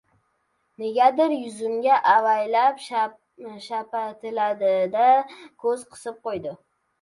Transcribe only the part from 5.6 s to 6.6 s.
ko‘z qisib qo‘ydi.